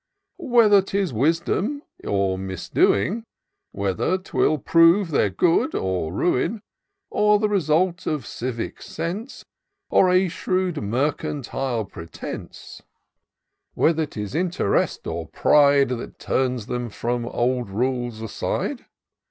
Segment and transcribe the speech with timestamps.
[0.55, 3.23] Whether 'tis wisdom or misdoing;
[3.71, 6.63] Whether 'twill prove their good or ruin,
[7.11, 9.45] Or the result of civic sense.
[9.91, 12.81] Or a shrewd, mercantile pretence:
[13.75, 18.77] Whether 'tis interest or pride That turns them from old rules aside; IN SEARCH OF
[18.77, 18.89] THE PICTURESQUE.